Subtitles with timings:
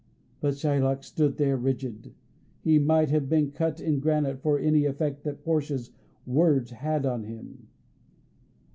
[0.39, 2.15] But Shylock stood there rigid;
[2.61, 5.91] he might have been cut in granite for any effect that Portia's
[6.25, 7.67] words had on him.